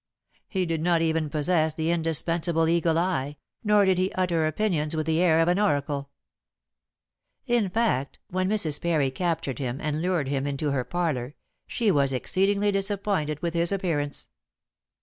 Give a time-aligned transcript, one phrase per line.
[0.47, 5.05] He did not even possess the indispensable eagle eye, nor did he utter opinions with
[5.05, 6.09] the air of an oracle.
[7.45, 8.81] In fact, when Mrs.
[8.81, 11.35] Parry captured him and lured him into her parlor,
[11.67, 14.27] she was exceedingly disappointed with his appearance.